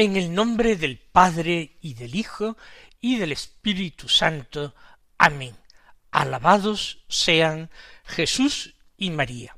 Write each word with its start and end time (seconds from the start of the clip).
En 0.00 0.16
el 0.16 0.34
nombre 0.34 0.76
del 0.76 0.96
Padre 0.96 1.76
y 1.82 1.92
del 1.92 2.14
Hijo 2.14 2.56
y 3.02 3.18
del 3.18 3.32
Espíritu 3.32 4.08
Santo. 4.08 4.74
Amén. 5.18 5.54
Alabados 6.10 7.04
sean 7.06 7.68
Jesús 8.06 8.76
y 8.96 9.10
María. 9.10 9.54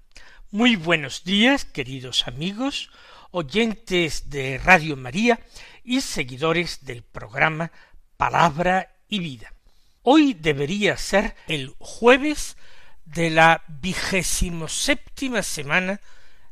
Muy 0.51 0.75
buenos 0.75 1.23
días, 1.23 1.65
queridos 1.65 2.27
amigos, 2.27 2.91
oyentes 3.31 4.31
de 4.31 4.59
Radio 4.59 4.97
María 4.97 5.39
y 5.85 6.01
seguidores 6.01 6.85
del 6.85 7.05
programa 7.05 7.71
Palabra 8.17 8.97
y 9.07 9.21
Vida. 9.21 9.55
Hoy 10.03 10.35
debería 10.35 10.97
ser 10.97 11.37
el 11.47 11.73
jueves 11.79 12.57
de 13.05 13.31
la 13.31 13.63
vigésimo 13.69 14.67
séptima 14.67 15.45
semana 15.45 16.01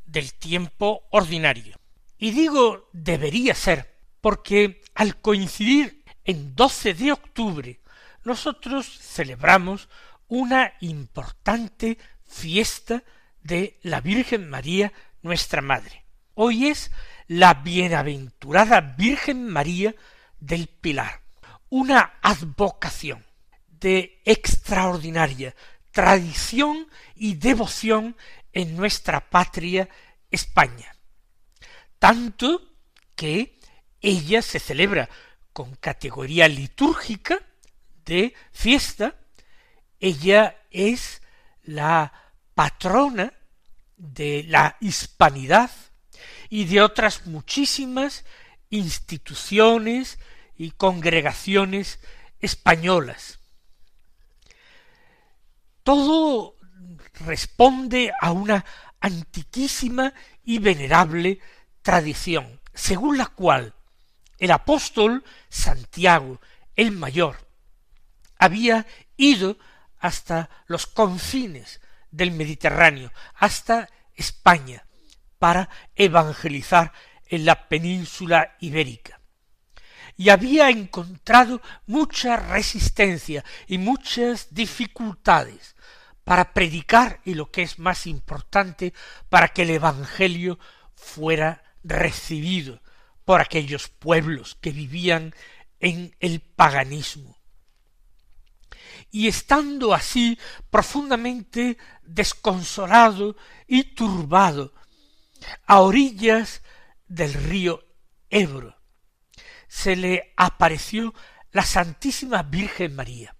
del 0.06 0.32
tiempo 0.32 1.08
ordinario. 1.10 1.79
Y 2.22 2.32
digo 2.32 2.90
debería 2.92 3.54
ser 3.54 3.96
porque 4.20 4.82
al 4.94 5.22
coincidir 5.22 6.04
en 6.24 6.54
12 6.54 6.92
de 6.92 7.12
octubre 7.12 7.80
nosotros 8.24 8.86
celebramos 8.86 9.88
una 10.28 10.74
importante 10.80 11.96
fiesta 12.22 13.02
de 13.42 13.78
la 13.80 14.02
Virgen 14.02 14.50
María, 14.50 14.92
nuestra 15.22 15.62
Madre. 15.62 16.04
Hoy 16.34 16.66
es 16.66 16.90
la 17.26 17.54
bienaventurada 17.54 18.82
Virgen 18.82 19.48
María 19.48 19.94
del 20.38 20.68
Pilar, 20.68 21.22
una 21.70 22.18
advocación 22.20 23.24
de 23.66 24.20
extraordinaria 24.26 25.56
tradición 25.90 26.86
y 27.16 27.36
devoción 27.36 28.14
en 28.52 28.76
nuestra 28.76 29.30
patria 29.30 29.88
España 30.30 30.99
tanto 32.00 32.74
que 33.14 33.60
ella 34.00 34.42
se 34.42 34.58
celebra 34.58 35.08
con 35.52 35.76
categoría 35.76 36.48
litúrgica 36.48 37.38
de 38.04 38.34
fiesta, 38.50 39.14
ella 40.00 40.56
es 40.70 41.22
la 41.62 42.12
patrona 42.54 43.32
de 43.96 44.44
la 44.48 44.76
hispanidad 44.80 45.70
y 46.48 46.64
de 46.64 46.80
otras 46.80 47.26
muchísimas 47.26 48.24
instituciones 48.70 50.18
y 50.56 50.70
congregaciones 50.70 52.00
españolas. 52.40 53.40
Todo 55.82 56.56
responde 57.26 58.12
a 58.20 58.32
una 58.32 58.64
antiquísima 59.00 60.14
y 60.44 60.58
venerable 60.58 61.40
tradición 61.82 62.60
según 62.74 63.18
la 63.18 63.26
cual 63.26 63.74
el 64.38 64.50
apóstol 64.50 65.24
Santiago 65.48 66.40
el 66.76 66.92
mayor 66.92 67.36
había 68.38 68.86
ido 69.16 69.58
hasta 69.98 70.48
los 70.66 70.86
confines 70.86 71.80
del 72.10 72.32
Mediterráneo, 72.32 73.12
hasta 73.34 73.88
España, 74.14 74.86
para 75.38 75.68
evangelizar 75.94 76.92
en 77.26 77.44
la 77.44 77.68
península 77.68 78.56
ibérica. 78.60 79.20
Y 80.16 80.30
había 80.30 80.70
encontrado 80.70 81.60
mucha 81.86 82.36
resistencia 82.36 83.44
y 83.66 83.78
muchas 83.78 84.48
dificultades 84.52 85.76
para 86.24 86.52
predicar 86.52 87.20
y 87.24 87.34
lo 87.34 87.50
que 87.50 87.62
es 87.62 87.78
más 87.78 88.06
importante, 88.06 88.92
para 89.28 89.48
que 89.48 89.62
el 89.62 89.70
Evangelio 89.70 90.58
fuera 90.94 91.62
recibido 91.82 92.82
por 93.24 93.40
aquellos 93.40 93.88
pueblos 93.88 94.56
que 94.60 94.72
vivían 94.72 95.34
en 95.78 96.14
el 96.20 96.40
paganismo. 96.40 97.38
Y 99.10 99.28
estando 99.28 99.94
así 99.94 100.38
profundamente 100.70 101.78
desconsolado 102.02 103.36
y 103.66 103.94
turbado 103.94 104.74
a 105.66 105.80
orillas 105.80 106.62
del 107.06 107.32
río 107.34 107.84
Ebro, 108.28 108.76
se 109.68 109.96
le 109.96 110.32
apareció 110.36 111.14
la 111.52 111.64
Santísima 111.64 112.42
Virgen 112.42 112.94
María. 112.94 113.36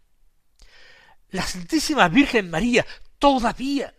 La 1.29 1.43
Santísima 1.43 2.09
Virgen 2.09 2.51
María 2.51 2.85
todavía 3.19 3.95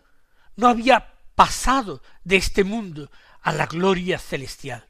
no 0.56 0.68
había 0.68 1.14
pasado 1.34 2.02
de 2.24 2.36
este 2.36 2.64
mundo, 2.64 3.10
a 3.42 3.52
la 3.52 3.66
gloria 3.66 4.18
celestial. 4.18 4.86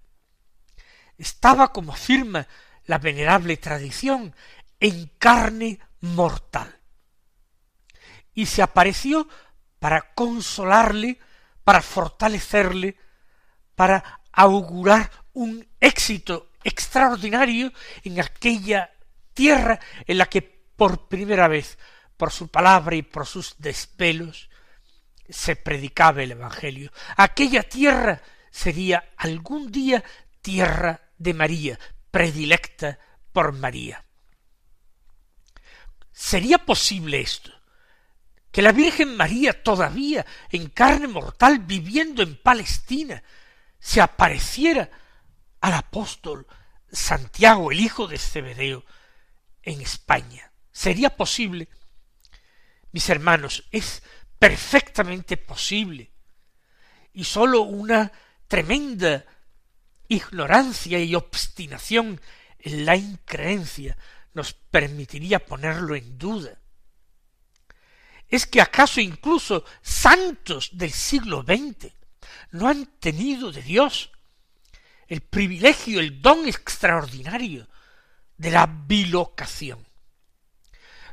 Estaba, 1.18 1.72
como 1.72 1.92
afirma 1.92 2.46
la 2.84 2.98
venerable 2.98 3.56
tradición, 3.56 4.34
en 4.80 5.10
carne 5.18 5.78
mortal. 6.00 6.78
Y 8.34 8.46
se 8.46 8.62
apareció 8.62 9.28
para 9.78 10.12
consolarle, 10.14 11.18
para 11.64 11.82
fortalecerle, 11.82 12.96
para 13.74 14.20
augurar 14.32 15.10
un 15.32 15.66
éxito 15.80 16.50
extraordinario 16.64 17.72
en 18.04 18.20
aquella 18.20 18.92
tierra 19.34 19.78
en 20.06 20.18
la 20.18 20.26
que 20.26 20.42
por 20.42 21.08
primera 21.08 21.48
vez, 21.48 21.78
por 22.16 22.32
su 22.32 22.48
palabra 22.48 22.96
y 22.96 23.02
por 23.02 23.26
sus 23.26 23.56
despelos, 23.58 24.50
se 25.28 25.56
predicaba 25.56 26.22
el 26.22 26.32
Evangelio. 26.32 26.92
Aquella 27.16 27.62
tierra 27.62 28.20
sería 28.52 29.12
algún 29.16 29.72
día 29.72 30.04
tierra 30.42 31.00
de 31.16 31.34
María, 31.34 31.78
predilecta 32.10 32.98
por 33.32 33.52
María. 33.52 34.04
¿Sería 36.12 36.58
posible 36.58 37.20
esto? 37.20 37.50
Que 38.52 38.60
la 38.60 38.72
Virgen 38.72 39.16
María 39.16 39.62
todavía 39.62 40.26
en 40.50 40.68
carne 40.68 41.08
mortal 41.08 41.60
viviendo 41.60 42.22
en 42.22 42.36
Palestina 42.36 43.22
se 43.78 44.02
apareciera 44.02 44.90
al 45.62 45.72
apóstol 45.72 46.46
Santiago, 46.90 47.72
el 47.72 47.80
hijo 47.80 48.06
de 48.06 48.18
Zebedeo, 48.18 48.84
en 49.62 49.80
España. 49.80 50.52
¿Sería 50.70 51.16
posible? 51.16 51.68
Mis 52.90 53.08
hermanos, 53.08 53.64
es 53.70 54.02
perfectamente 54.38 55.38
posible. 55.38 56.12
Y 57.14 57.24
sólo 57.24 57.62
una 57.62 58.12
tremenda 58.52 59.24
ignorancia 60.08 60.98
y 60.98 61.14
obstinación 61.14 62.20
en 62.58 62.84
la 62.84 62.96
increencia 62.96 63.96
nos 64.34 64.52
permitiría 64.52 65.46
ponerlo 65.46 65.96
en 65.96 66.18
duda. 66.18 66.60
¿Es 68.28 68.46
que 68.46 68.60
acaso 68.60 69.00
incluso 69.00 69.64
santos 69.80 70.68
del 70.74 70.92
siglo 70.92 71.42
XX 71.42 71.94
no 72.50 72.68
han 72.68 72.84
tenido 73.00 73.52
de 73.52 73.62
Dios 73.62 74.10
el 75.06 75.22
privilegio, 75.22 75.98
el 75.98 76.20
don 76.20 76.46
extraordinario 76.46 77.66
de 78.36 78.50
la 78.50 78.66
bilocación? 78.66 79.82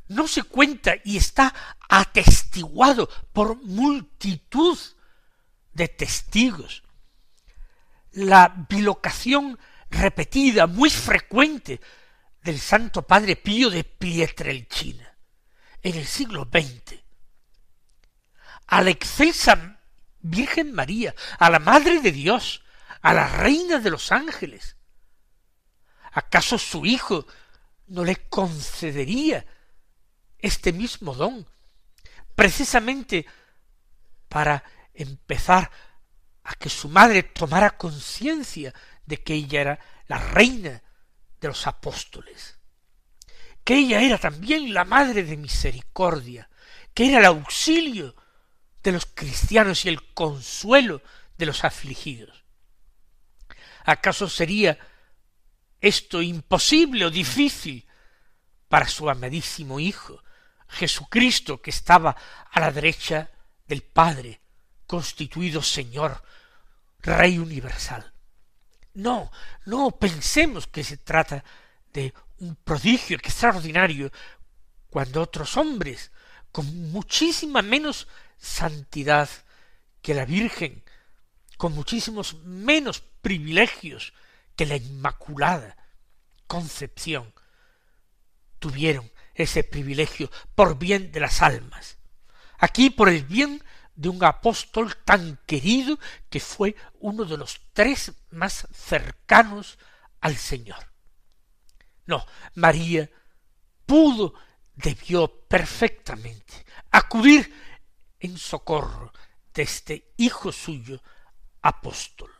No 0.10 0.28
se 0.28 0.44
cuenta 0.44 0.96
y 1.06 1.16
está 1.16 1.56
atestiguado 1.88 3.08
por 3.32 3.64
multitud 3.64 4.78
de 5.72 5.88
testigos 5.88 6.84
la 8.12 8.66
bilocación 8.70 9.58
repetida, 9.90 10.68
muy 10.68 10.90
frecuente, 10.90 11.80
del 12.42 12.60
Santo 12.60 13.06
Padre 13.06 13.36
Pío 13.36 13.70
de 13.70 13.84
Pietrelcina 13.84 15.18
en 15.82 15.96
el 15.96 16.06
siglo 16.06 16.50
XX. 16.52 17.00
A 18.68 18.82
la 18.82 18.90
excelsa 18.90 19.80
Virgen 20.22 20.74
María, 20.74 21.16
a 21.38 21.50
la 21.50 21.60
Madre 21.60 22.02
de 22.02 22.12
Dios, 22.12 22.64
a 23.02 23.14
la 23.14 23.28
Reina 23.28 23.80
de 23.80 23.90
los 23.90 24.12
ángeles. 24.12 24.76
¿Acaso 26.12 26.58
su 26.58 26.86
Hijo 26.86 27.26
no 27.88 28.04
le 28.04 28.16
concedería 28.28 29.46
este 30.38 30.72
mismo 30.72 31.14
don, 31.14 31.48
precisamente 32.36 33.26
para 34.28 34.64
empezar 34.94 35.72
a 36.50 36.56
que 36.56 36.68
su 36.68 36.90
madre 36.90 37.22
tomara 37.22 37.78
conciencia 37.78 38.74
de 39.06 39.22
que 39.22 39.36
ella 39.36 39.62
era 39.62 39.80
la 40.08 40.18
reina 40.18 40.82
de 41.40 41.48
los 41.48 41.68
apóstoles, 41.68 42.58
que 43.64 43.78
ella 43.78 44.02
era 44.02 44.18
también 44.18 44.74
la 44.74 44.84
madre 44.84 45.22
de 45.24 45.38
misericordia, 45.38 46.50
que 46.96 47.08
era 47.08 47.20
el 47.20 47.26
auxilio 47.26 48.16
de 48.82 48.92
los 48.94 49.06
cristianos 49.06 49.86
y 49.86 49.90
el 49.90 50.12
consuelo 50.16 51.04
de 51.38 51.46
los 51.46 51.64
afligidos. 51.64 52.44
¿Acaso 53.86 54.28
sería 54.28 54.80
esto 55.80 56.20
imposible 56.20 57.06
o 57.06 57.12
difícil 57.12 57.86
para 58.68 58.88
su 58.88 59.08
amadísimo 59.08 59.80
Hijo, 59.80 60.24
Jesucristo 60.68 61.62
que 61.62 61.70
estaba 61.70 62.16
a 62.50 62.60
la 62.60 62.72
derecha 62.72 63.30
del 63.68 63.84
Padre, 63.84 64.42
constituido 64.88 65.62
Señor, 65.62 66.24
Rey 67.02 67.38
universal. 67.38 68.14
No, 68.94 69.32
no 69.66 69.92
pensemos 69.92 70.68
que 70.68 70.84
se 70.84 70.98
trata 70.98 71.44
de 71.94 72.14
un 72.40 72.56
prodigio 72.56 73.18
extraordinario 73.18 74.12
cuando 74.90 75.22
otros 75.22 75.58
hombres 75.58 76.12
con 76.52 76.92
muchísima 76.92 77.62
menos 77.62 78.08
santidad 78.38 79.30
que 80.02 80.14
la 80.14 80.26
Virgen, 80.26 80.84
con 81.58 81.74
muchísimos 81.74 82.36
menos 82.44 83.02
privilegios 83.22 84.14
que 84.56 84.66
la 84.66 84.78
Inmaculada 84.78 85.78
Concepción, 86.48 87.34
tuvieron 88.60 89.12
ese 89.34 89.64
privilegio 89.64 90.30
por 90.56 90.78
bien 90.78 91.12
de 91.12 91.20
las 91.20 91.42
almas. 91.42 91.98
Aquí 92.58 92.90
por 92.90 93.10
el 93.10 93.24
bien 93.24 93.64
de 94.00 94.08
un 94.08 94.24
apóstol 94.24 94.96
tan 95.04 95.38
querido 95.46 96.00
que 96.30 96.40
fue 96.40 96.74
uno 97.02 97.26
de 97.26 97.36
los 97.36 97.60
tres 97.74 98.14
más 98.32 98.66
cercanos 98.72 99.78
al 100.22 100.38
Señor. 100.38 100.94
No, 102.06 102.26
María 102.56 103.10
pudo, 103.86 104.36
debió 104.74 105.28
perfectamente 105.50 106.66
acudir 106.92 107.54
en 108.22 108.38
socorro 108.38 109.12
de 109.54 109.64
este 109.64 110.14
hijo 110.16 110.54
suyo 110.54 111.04
apóstol, 111.62 112.32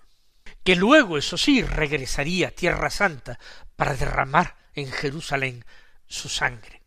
que 0.64 0.78
luego, 0.78 1.18
eso 1.18 1.38
sí, 1.38 1.62
regresaría 1.62 2.48
a 2.48 2.52
Tierra 2.52 2.90
Santa 2.90 3.38
para 3.76 3.96
derramar 3.96 4.56
en 4.76 4.90
Jerusalén 4.94 5.66
su 6.08 6.30
sangre. 6.30 6.84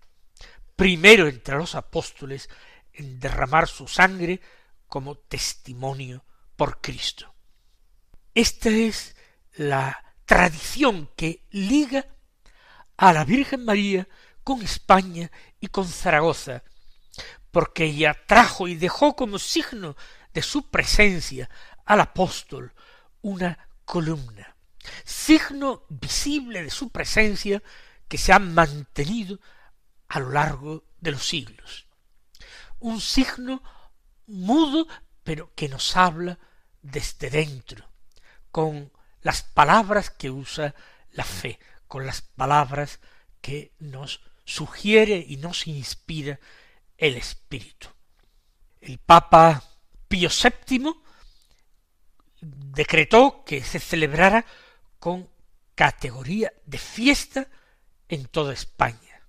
Primero 0.75 1.29
entre 1.29 1.57
los 1.57 1.75
apóstoles 1.75 2.49
en 2.95 3.21
derramar 3.21 3.69
su 3.69 3.87
sangre 3.87 4.41
como 4.93 5.17
testimonio 5.17 6.23
por 6.55 6.83
Cristo. 6.83 7.35
Esta 8.35 8.69
es 8.69 9.17
la 9.55 10.15
tradición 10.27 11.09
que 11.17 11.47
liga 11.50 12.05
a 12.99 13.15
la 13.15 13.25
Virgen 13.25 13.65
María 13.65 14.06
con 14.44 14.61
España 14.61 15.31
y 15.61 15.69
con 15.69 15.89
Zaragoza, 15.89 16.62
porque 17.50 17.85
ella 17.85 18.15
trajo 18.27 18.69
y 18.69 18.75
dejó 18.75 19.17
como 19.17 19.39
signo 19.39 19.97
de 20.35 20.43
su 20.43 20.69
presencia 20.69 21.49
al 21.87 22.03
apóstol 22.03 22.75
una 23.23 23.71
columna, 23.87 24.56
signo 25.05 25.87
visible 25.89 26.65
de 26.65 26.71
su 26.71 26.91
presencia 26.91 27.62
que 28.09 28.19
se 28.19 28.35
ha 28.35 28.39
mantenido 28.39 29.41
a 30.09 30.21
lo 30.21 30.33
largo 30.33 30.85
de 31.00 31.12
los 31.12 31.27
siglos. 31.27 31.87
Un 32.79 33.00
signo 33.00 33.62
mudo, 34.27 34.87
pero 35.23 35.53
que 35.55 35.69
nos 35.69 35.97
habla 35.97 36.39
desde 36.83 37.31
dentro, 37.31 37.89
con 38.51 38.93
las 39.23 39.43
palabras 39.43 40.11
que 40.11 40.31
usa 40.31 40.75
la 41.13 41.25
fe, 41.25 41.59
con 41.87 42.07
las 42.07 42.23
palabras 42.23 43.01
que 43.41 43.73
nos 43.79 44.21
sugiere 44.45 45.25
y 45.27 45.37
nos 45.37 45.67
inspira 45.67 46.41
el 46.97 47.17
Espíritu. 47.17 47.89
El 48.81 48.99
Papa 48.99 49.63
Pío 50.09 50.29
VII 50.29 50.93
decretó 52.41 53.45
que 53.45 53.63
se 53.63 53.79
celebrara 53.79 54.45
con 54.99 55.29
categoría 55.75 56.53
de 56.67 56.79
fiesta 56.79 57.49
en 58.09 58.27
toda 58.27 58.53
España. 58.53 59.23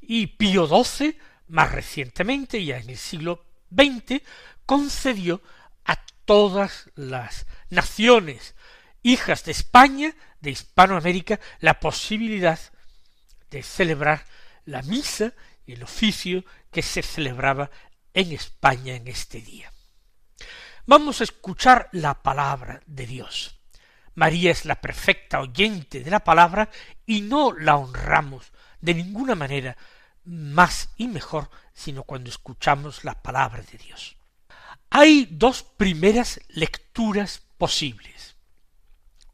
Y 0.00 0.26
Pío 0.28 0.66
XII, 0.66 1.18
más 1.48 1.72
recientemente, 1.72 2.64
ya 2.64 2.78
en 2.78 2.90
el 2.90 2.98
siglo 2.98 3.45
XX, 3.70 4.22
concedió 4.64 5.42
a 5.84 5.96
todas 6.24 6.90
las 6.94 7.46
naciones 7.70 8.54
hijas 9.02 9.44
de 9.44 9.52
España, 9.52 10.14
de 10.40 10.50
Hispanoamérica, 10.50 11.40
la 11.60 11.78
posibilidad 11.78 12.58
de 13.50 13.62
celebrar 13.62 14.24
la 14.64 14.82
misa 14.82 15.32
y 15.64 15.74
el 15.74 15.82
oficio 15.82 16.44
que 16.70 16.82
se 16.82 17.02
celebraba 17.02 17.70
en 18.12 18.32
España 18.32 18.94
en 18.94 19.08
este 19.08 19.40
día. 19.40 19.72
Vamos 20.86 21.20
a 21.20 21.24
escuchar 21.24 21.88
la 21.92 22.22
palabra 22.22 22.80
de 22.86 23.06
Dios. 23.06 23.58
María 24.14 24.50
es 24.50 24.64
la 24.64 24.80
perfecta 24.80 25.40
oyente 25.40 26.00
de 26.00 26.10
la 26.10 26.20
palabra 26.20 26.70
y 27.04 27.20
no 27.20 27.52
la 27.52 27.76
honramos 27.76 28.52
de 28.80 28.94
ninguna 28.94 29.34
manera 29.34 29.76
más 30.24 30.90
y 30.96 31.08
mejor 31.08 31.50
sino 31.76 32.02
cuando 32.02 32.30
escuchamos 32.30 33.04
la 33.04 33.22
palabra 33.22 33.62
de 33.62 33.76
Dios. 33.76 34.16
Hay 34.88 35.28
dos 35.30 35.62
primeras 35.62 36.40
lecturas 36.48 37.42
posibles. 37.58 38.34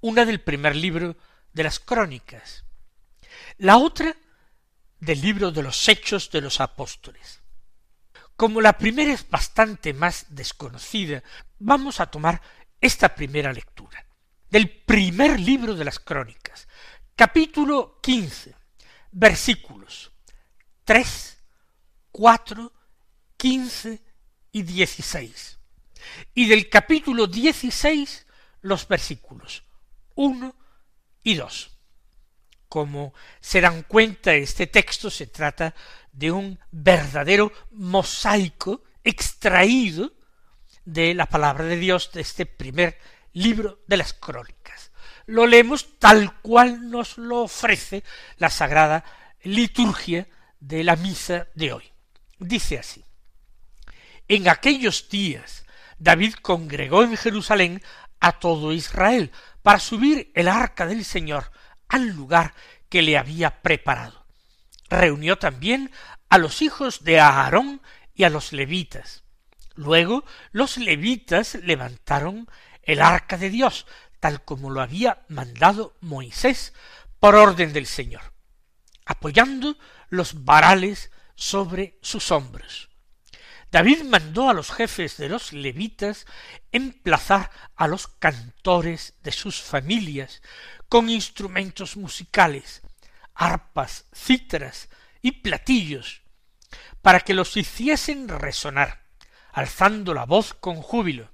Una 0.00 0.24
del 0.24 0.40
primer 0.40 0.74
libro 0.74 1.16
de 1.52 1.62
las 1.62 1.78
crónicas, 1.78 2.64
la 3.58 3.76
otra 3.76 4.16
del 4.98 5.20
libro 5.20 5.52
de 5.52 5.62
los 5.62 5.88
hechos 5.88 6.30
de 6.30 6.40
los 6.40 6.60
apóstoles. 6.60 7.40
Como 8.36 8.60
la 8.60 8.72
primera 8.72 9.12
es 9.12 9.28
bastante 9.30 9.94
más 9.94 10.26
desconocida, 10.30 11.22
vamos 11.60 12.00
a 12.00 12.06
tomar 12.06 12.42
esta 12.80 13.14
primera 13.14 13.52
lectura 13.52 14.04
del 14.50 14.68
primer 14.68 15.38
libro 15.38 15.74
de 15.74 15.84
las 15.84 15.98
crónicas, 15.98 16.66
capítulo 17.14 18.00
quince, 18.02 18.54
versículos 19.12 20.12
tres, 20.84 21.31
cuatro, 22.12 22.72
quince 23.36 24.02
y 24.52 24.62
dieciséis, 24.62 25.58
y 26.34 26.46
del 26.46 26.68
capítulo 26.68 27.26
dieciséis 27.26 28.26
los 28.60 28.86
versículos 28.86 29.64
uno 30.14 30.54
y 31.22 31.34
dos. 31.34 31.70
Como 32.68 33.12
se 33.40 33.60
dan 33.60 33.82
cuenta, 33.82 34.34
este 34.34 34.66
texto 34.66 35.10
se 35.10 35.26
trata 35.26 35.74
de 36.10 36.30
un 36.30 36.58
verdadero 36.70 37.52
mosaico 37.72 38.82
extraído 39.04 40.12
de 40.84 41.14
la 41.14 41.26
palabra 41.26 41.64
de 41.64 41.76
Dios 41.76 42.10
de 42.12 42.22
este 42.22 42.46
primer 42.46 42.98
libro 43.34 43.82
de 43.86 43.98
las 43.98 44.12
crónicas. 44.14 44.90
Lo 45.26 45.46
leemos 45.46 45.98
tal 45.98 46.40
cual 46.40 46.90
nos 46.90 47.18
lo 47.18 47.42
ofrece 47.42 48.04
la 48.38 48.50
sagrada 48.50 49.04
liturgia 49.42 50.26
de 50.58 50.84
la 50.84 50.96
misa 50.96 51.48
de 51.54 51.72
hoy. 51.72 51.91
Dice 52.42 52.78
así. 52.78 53.04
En 54.28 54.48
aquellos 54.48 55.08
días 55.08 55.64
David 55.98 56.34
congregó 56.42 57.02
en 57.02 57.16
Jerusalén 57.16 57.82
a 58.20 58.32
todo 58.32 58.72
Israel 58.72 59.30
para 59.62 59.78
subir 59.78 60.32
el 60.34 60.48
arca 60.48 60.86
del 60.86 61.04
Señor 61.04 61.52
al 61.88 62.08
lugar 62.08 62.54
que 62.88 63.02
le 63.02 63.16
había 63.16 63.62
preparado. 63.62 64.26
Reunió 64.88 65.38
también 65.38 65.90
a 66.28 66.38
los 66.38 66.62
hijos 66.62 67.04
de 67.04 67.20
Aarón 67.20 67.80
y 68.14 68.24
a 68.24 68.30
los 68.30 68.52
levitas. 68.52 69.22
Luego 69.74 70.24
los 70.50 70.76
levitas 70.76 71.54
levantaron 71.54 72.48
el 72.82 73.00
arca 73.00 73.38
de 73.38 73.50
Dios, 73.50 73.86
tal 74.20 74.44
como 74.44 74.70
lo 74.70 74.80
había 74.80 75.22
mandado 75.28 75.96
Moisés 76.00 76.74
por 77.20 77.34
orden 77.36 77.72
del 77.72 77.86
Señor, 77.86 78.32
apoyando 79.06 79.76
los 80.08 80.44
varales 80.44 81.10
sobre 81.42 81.98
sus 82.02 82.30
hombros. 82.30 82.88
David 83.72 84.04
mandó 84.04 84.48
a 84.48 84.54
los 84.54 84.70
jefes 84.70 85.16
de 85.16 85.28
los 85.28 85.52
levitas 85.52 86.24
emplazar 86.70 87.50
a 87.74 87.88
los 87.88 88.06
cantores 88.06 89.14
de 89.24 89.32
sus 89.32 89.60
familias 89.60 90.40
con 90.88 91.10
instrumentos 91.10 91.96
musicales, 91.96 92.82
arpas, 93.34 94.04
cítaras 94.14 94.88
y 95.20 95.32
platillos, 95.32 96.22
para 97.00 97.18
que 97.18 97.34
los 97.34 97.56
hiciesen 97.56 98.28
resonar, 98.28 99.02
alzando 99.52 100.14
la 100.14 100.26
voz 100.26 100.54
con 100.54 100.76
júbilo, 100.76 101.28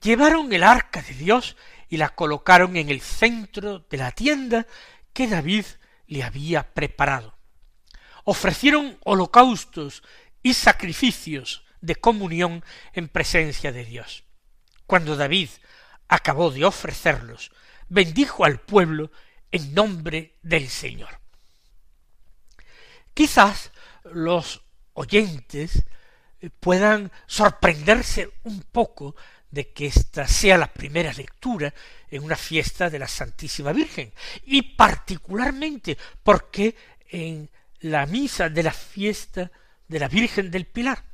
llevaron 0.00 0.50
el 0.50 0.62
arca 0.62 1.02
de 1.02 1.12
Dios 1.12 1.56
y 1.90 1.98
la 1.98 2.08
colocaron 2.08 2.78
en 2.78 2.88
el 2.88 3.02
centro 3.02 3.80
de 3.80 3.98
la 3.98 4.12
tienda 4.12 4.66
que 5.12 5.28
David 5.28 5.66
le 6.06 6.22
había 6.22 6.72
preparado. 6.72 7.33
Ofrecieron 8.24 8.98
holocaustos 9.04 10.02
y 10.42 10.54
sacrificios 10.54 11.64
de 11.80 11.96
comunión 11.96 12.64
en 12.92 13.08
presencia 13.08 13.72
de 13.72 13.84
Dios. 13.84 14.24
Cuando 14.86 15.16
David 15.16 15.48
acabó 16.08 16.50
de 16.50 16.64
ofrecerlos, 16.64 17.50
bendijo 17.88 18.44
al 18.44 18.60
pueblo 18.60 19.10
en 19.50 19.74
nombre 19.74 20.36
del 20.42 20.68
Señor. 20.68 21.20
Quizás 23.12 23.70
los 24.04 24.62
oyentes 24.94 25.84
puedan 26.60 27.12
sorprenderse 27.26 28.30
un 28.42 28.62
poco 28.62 29.14
de 29.50 29.72
que 29.72 29.86
esta 29.86 30.26
sea 30.26 30.58
la 30.58 30.72
primera 30.72 31.12
lectura 31.12 31.72
en 32.10 32.24
una 32.24 32.36
fiesta 32.36 32.90
de 32.90 32.98
la 32.98 33.06
Santísima 33.08 33.72
Virgen, 33.72 34.12
y 34.44 34.62
particularmente 34.62 35.96
porque 36.22 36.76
en 37.08 37.48
la 37.84 38.06
misa 38.06 38.48
de 38.48 38.62
la 38.62 38.72
fiesta 38.72 39.50
de 39.88 39.98
la 39.98 40.08
Virgen 40.08 40.50
del 40.50 40.66
Pilar. 40.66 41.04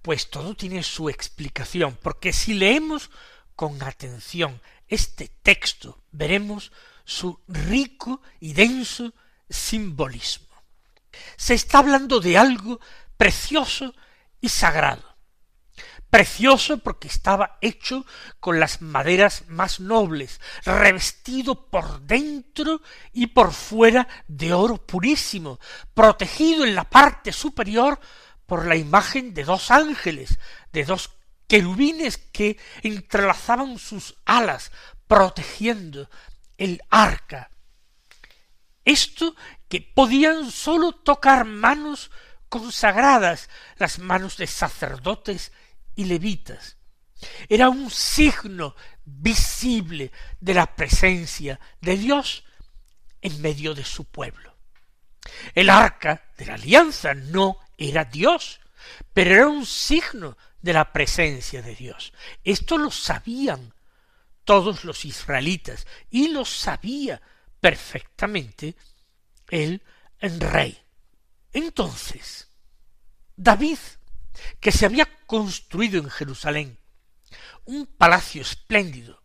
Pues 0.00 0.30
todo 0.30 0.54
tiene 0.54 0.82
su 0.82 1.10
explicación, 1.10 1.98
porque 2.02 2.32
si 2.32 2.54
leemos 2.54 3.10
con 3.54 3.82
atención 3.82 4.62
este 4.86 5.28
texto, 5.42 6.02
veremos 6.10 6.72
su 7.04 7.38
rico 7.48 8.22
y 8.40 8.54
denso 8.54 9.12
simbolismo. 9.50 10.46
Se 11.36 11.52
está 11.52 11.80
hablando 11.80 12.20
de 12.20 12.38
algo 12.38 12.80
precioso 13.18 13.94
y 14.40 14.48
sagrado. 14.48 15.17
Precioso 16.10 16.78
porque 16.78 17.08
estaba 17.08 17.58
hecho 17.60 18.06
con 18.40 18.58
las 18.58 18.80
maderas 18.80 19.44
más 19.48 19.78
nobles, 19.78 20.40
revestido 20.64 21.68
por 21.68 22.00
dentro 22.00 22.80
y 23.12 23.26
por 23.26 23.52
fuera 23.52 24.08
de 24.26 24.54
oro 24.54 24.78
purísimo, 24.78 25.60
protegido 25.92 26.64
en 26.64 26.74
la 26.74 26.84
parte 26.84 27.30
superior 27.30 28.00
por 28.46 28.64
la 28.64 28.76
imagen 28.76 29.34
de 29.34 29.44
dos 29.44 29.70
ángeles, 29.70 30.38
de 30.72 30.84
dos 30.84 31.10
querubines 31.46 32.16
que 32.16 32.58
entrelazaban 32.82 33.78
sus 33.78 34.16
alas, 34.24 34.72
protegiendo 35.06 36.08
el 36.56 36.80
arca. 36.88 37.50
Esto 38.86 39.36
que 39.68 39.82
podían 39.82 40.50
sólo 40.50 40.92
tocar 40.92 41.44
manos 41.44 42.10
consagradas, 42.48 43.50
las 43.76 43.98
manos 43.98 44.38
de 44.38 44.46
sacerdotes 44.46 45.52
y 45.98 46.04
levitas. 46.04 46.76
Era 47.48 47.68
un 47.68 47.90
signo 47.90 48.76
visible 49.04 50.12
de 50.38 50.54
la 50.54 50.76
presencia 50.76 51.58
de 51.80 51.96
Dios 51.96 52.44
en 53.20 53.42
medio 53.42 53.74
de 53.74 53.84
su 53.84 54.04
pueblo. 54.04 54.56
El 55.56 55.68
arca 55.68 56.22
de 56.36 56.46
la 56.46 56.54
alianza 56.54 57.14
no 57.14 57.58
era 57.76 58.04
Dios, 58.04 58.60
pero 59.12 59.34
era 59.34 59.48
un 59.48 59.66
signo 59.66 60.38
de 60.62 60.72
la 60.72 60.92
presencia 60.92 61.62
de 61.62 61.74
Dios. 61.74 62.12
Esto 62.44 62.78
lo 62.78 62.92
sabían 62.92 63.74
todos 64.44 64.84
los 64.84 65.04
israelitas 65.04 65.84
y 66.10 66.28
lo 66.28 66.44
sabía 66.44 67.20
perfectamente 67.58 68.76
el 69.48 69.82
rey. 70.20 70.78
Entonces, 71.52 72.46
David, 73.34 73.78
que 74.60 74.72
se 74.72 74.86
había 74.86 75.06
construido 75.26 75.98
en 75.98 76.10
Jerusalén 76.10 76.78
un 77.64 77.86
palacio 77.86 78.42
espléndido, 78.42 79.22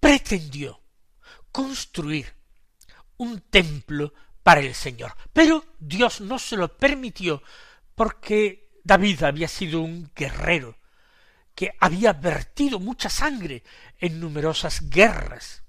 pretendió 0.00 0.80
construir 1.52 2.34
un 3.18 3.40
templo 3.40 4.14
para 4.42 4.60
el 4.60 4.74
Señor. 4.74 5.14
Pero 5.32 5.64
Dios 5.78 6.20
no 6.20 6.38
se 6.38 6.56
lo 6.56 6.76
permitió 6.76 7.42
porque 7.94 8.70
David 8.82 9.24
había 9.24 9.48
sido 9.48 9.80
un 9.80 10.10
guerrero 10.14 10.78
que 11.54 11.74
había 11.80 12.12
vertido 12.12 12.78
mucha 12.78 13.10
sangre 13.10 13.64
en 13.98 14.20
numerosas 14.20 14.88
guerras. 14.88 15.64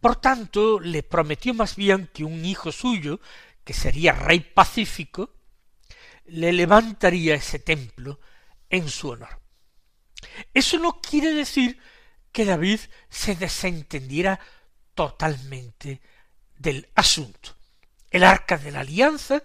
Por 0.00 0.16
tanto, 0.16 0.80
le 0.80 1.04
prometió 1.04 1.54
más 1.54 1.76
bien 1.76 2.10
que 2.12 2.24
un 2.24 2.44
hijo 2.44 2.72
suyo, 2.72 3.20
que 3.64 3.72
sería 3.72 4.12
rey 4.12 4.40
pacífico, 4.40 5.30
le 6.32 6.52
levantaría 6.52 7.34
ese 7.34 7.58
templo 7.58 8.18
en 8.70 8.88
su 8.88 9.10
honor. 9.10 9.40
Eso 10.54 10.78
no 10.78 11.00
quiere 11.00 11.32
decir 11.34 11.78
que 12.32 12.46
David 12.46 12.80
se 13.10 13.36
desentendiera 13.36 14.40
totalmente 14.94 16.00
del 16.56 16.88
asunto. 16.94 17.54
El 18.10 18.24
arca 18.24 18.56
de 18.56 18.72
la 18.72 18.80
alianza, 18.80 19.42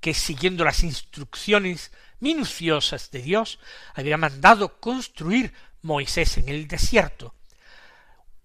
que 0.00 0.14
siguiendo 0.14 0.64
las 0.64 0.82
instrucciones 0.82 1.92
minuciosas 2.20 3.10
de 3.10 3.20
Dios, 3.20 3.58
había 3.94 4.16
mandado 4.16 4.80
construir 4.80 5.52
Moisés 5.82 6.38
en 6.38 6.48
el 6.48 6.68
desierto, 6.68 7.34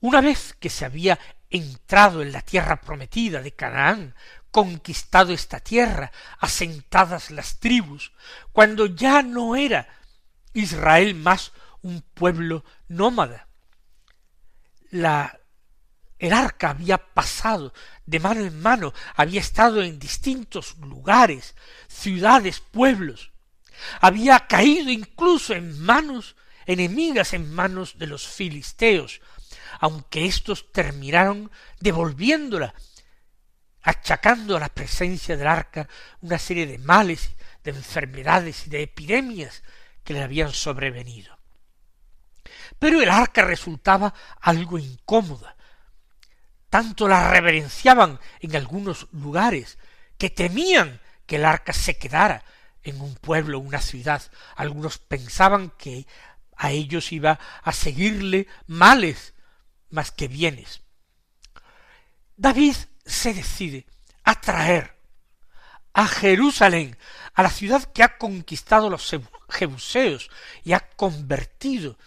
una 0.01 0.19
vez 0.19 0.53
que 0.59 0.69
se 0.69 0.83
había 0.83 1.17
entrado 1.49 2.21
en 2.21 2.33
la 2.33 2.41
tierra 2.41 2.81
prometida 2.81 3.41
de 3.41 3.53
Canaán, 3.53 4.15
conquistado 4.55 5.33
esta 5.33 5.59
tierra, 5.59 6.13
asentadas 6.39 7.29
las 7.29 7.59
tribus, 7.59 8.13
cuando 8.53 8.85
ya 8.85 9.21
no 9.21 9.57
era 9.57 9.85
Israel 10.53 11.13
más 11.13 11.51
un 11.81 12.01
pueblo 12.01 12.63
nómada. 12.87 13.49
La 14.91 15.41
el 16.19 16.31
arca 16.31 16.69
había 16.69 16.97
pasado 16.97 17.73
de 18.05 18.21
mano 18.21 18.45
en 18.45 18.61
mano, 18.61 18.93
había 19.17 19.41
estado 19.41 19.83
en 19.83 19.99
distintos 19.99 20.77
lugares, 20.77 21.53
ciudades, 21.89 22.61
pueblos, 22.61 23.33
había 23.99 24.47
caído 24.47 24.89
incluso 24.89 25.53
en 25.53 25.81
manos 25.81 26.37
enemigas, 26.65 27.33
en 27.33 27.53
manos 27.53 27.97
de 27.97 28.07
los 28.07 28.25
filisteos, 28.25 29.19
aunque 29.81 30.25
éstos 30.25 30.71
terminaron 30.71 31.51
devolviéndola, 31.81 32.73
achacando 33.85 34.57
a 34.57 34.59
la 34.59 34.69
presencia 34.69 35.37
del 35.37 35.47
arca 35.47 35.87
una 36.21 36.39
serie 36.39 36.65
de 36.65 36.79
males, 36.79 37.35
de 37.63 37.69
enfermedades 37.71 38.65
y 38.65 38.71
de 38.71 38.81
epidemias 38.81 39.63
que 40.03 40.13
le 40.13 40.23
habían 40.23 40.51
sobrevenido. 40.51 41.37
Pero 42.79 42.99
el 43.01 43.09
arca 43.09 43.43
resultaba 43.43 44.13
algo 44.41 44.79
incómoda, 44.79 45.55
tanto 46.69 47.07
la 47.07 47.29
reverenciaban 47.29 48.19
en 48.39 48.55
algunos 48.55 49.07
lugares, 49.11 49.77
que 50.17 50.31
temían 50.31 50.99
que 51.27 51.35
el 51.35 51.45
arca 51.45 51.71
se 51.71 51.97
quedara 51.97 52.43
en 52.81 52.99
un 53.01 53.13
pueblo, 53.15 53.59
una 53.59 53.81
ciudad. 53.81 54.21
Algunos 54.55 54.97
pensaban 54.97 55.71
que 55.77 56.07
a 56.57 56.71
ellos 56.71 57.11
iba 57.11 57.39
a 57.61 57.71
seguirle 57.71 58.47
males 58.65 59.35
más 59.91 60.11
que 60.11 60.27
bienes. 60.27 60.81
David 62.35 62.75
se 63.05 63.33
decide 63.33 63.85
a 64.23 64.39
traer 64.41 64.95
a 65.93 66.07
Jerusalén, 66.07 66.97
a 67.33 67.43
la 67.43 67.49
ciudad 67.49 67.83
que 67.93 68.03
ha 68.03 68.17
conquistado 68.17 68.89
los 68.89 69.15
jebuseos 69.49 70.29
y 70.63 70.73
ha 70.73 70.81
convertido 70.81 71.97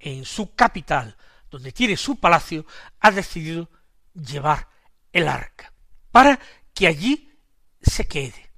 en 0.00 0.24
su 0.24 0.54
capital, 0.54 1.16
donde 1.48 1.70
tiene 1.70 1.96
su 1.96 2.18
palacio, 2.18 2.66
ha 2.98 3.10
decidido 3.12 3.70
llevar 4.14 4.68
el 5.12 5.28
arca, 5.28 5.72
para 6.10 6.40
que 6.74 6.88
allí 6.88 7.30
se 7.80 8.08
quede. 8.08 8.50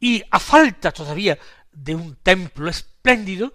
Y 0.00 0.24
a 0.30 0.40
falta 0.40 0.90
todavía 0.90 1.38
de 1.70 1.94
un 1.94 2.16
templo 2.16 2.68
espléndido, 2.68 3.52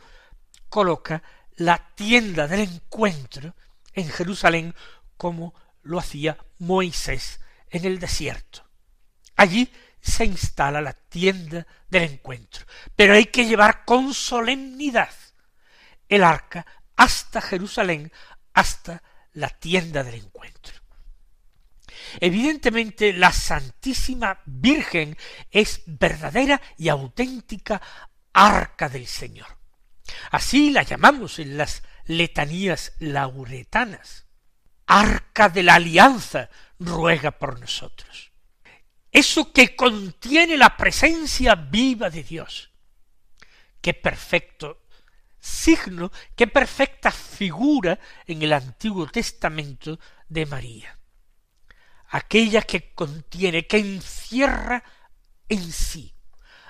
coloca 0.70 1.22
la 1.58 1.94
tienda 1.96 2.48
del 2.48 2.62
encuentro 2.62 3.54
en 3.94 4.08
Jerusalén 4.10 4.74
como 5.18 5.54
lo 5.84 6.00
hacía 6.00 6.38
Moisés 6.60 7.40
en 7.70 7.86
el 7.86 8.00
desierto. 8.00 8.66
Allí 9.36 9.72
se 10.02 10.26
instala 10.26 10.82
la 10.82 10.94
tienda 10.94 11.66
del 11.90 12.04
encuentro, 12.04 12.66
pero 12.96 13.14
hay 13.14 13.26
que 13.26 13.46
llevar 13.46 13.86
con 13.86 14.14
solemnidad 14.14 15.14
el 16.10 16.24
arca 16.24 16.66
hasta 16.96 17.42
Jerusalén, 17.42 18.12
hasta 18.54 19.02
la 19.34 19.50
tienda 19.50 20.04
del 20.04 20.16
encuentro. 20.16 20.82
Evidentemente 22.20 23.14
la 23.14 23.32
Santísima 23.32 24.42
Virgen 24.46 25.18
es 25.50 25.82
verdadera 25.86 26.62
y 26.78 26.90
auténtica 26.90 27.82
arca 28.34 28.90
del 28.90 29.08
Señor. 29.08 29.48
Así 30.32 30.72
la 30.72 30.84
llamamos 30.84 31.40
en 31.40 31.58
las 31.58 31.84
letanías 32.06 32.94
lauretanas. 33.00 34.26
Arca 34.94 35.48
de 35.48 35.64
la 35.64 35.76
alianza 35.76 36.50
ruega 36.78 37.32
por 37.32 37.58
nosotros. 37.58 38.34
Eso 39.10 39.54
que 39.54 39.74
contiene 39.74 40.58
la 40.58 40.76
presencia 40.76 41.56
viva 41.56 42.10
de 42.10 42.24
Dios. 42.24 42.72
Qué 43.80 43.94
perfecto 43.94 44.82
signo 45.40 46.12
que 46.36 46.48
perfecta 46.48 47.10
figura 47.10 47.98
en 48.28 48.42
el 48.42 48.52
Antiguo 48.52 49.08
Testamento 49.08 49.98
de 50.28 50.46
María. 50.46 51.00
Aquella 52.10 52.62
que 52.62 52.94
contiene, 52.94 53.66
que 53.66 53.78
encierra 53.78 54.84
en 55.48 55.72
sí 55.72 56.14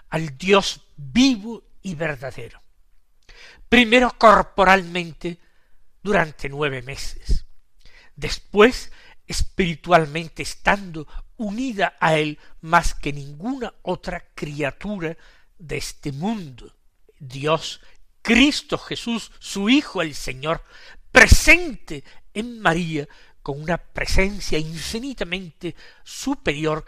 al 0.09 0.37
Dios 0.37 0.81
vivo 0.95 1.63
y 1.81 1.95
verdadero. 1.95 2.61
Primero 3.67 4.15
corporalmente 4.15 5.39
durante 6.03 6.49
nueve 6.49 6.83
meses. 6.83 7.47
Después 8.21 8.91
espiritualmente 9.25 10.43
estando 10.43 11.07
unida 11.37 11.97
a 11.99 12.19
Él 12.19 12.37
más 12.59 12.93
que 12.93 13.11
ninguna 13.11 13.73
otra 13.81 14.27
criatura 14.35 15.17
de 15.57 15.77
este 15.77 16.11
mundo. 16.11 16.71
Dios, 17.17 17.81
Cristo 18.21 18.77
Jesús, 18.77 19.31
su 19.39 19.69
Hijo 19.69 20.03
el 20.03 20.13
Señor, 20.13 20.63
presente 21.11 22.03
en 22.35 22.59
María 22.59 23.07
con 23.41 23.59
una 23.59 23.79
presencia 23.79 24.59
infinitamente 24.59 25.75
superior 26.03 26.85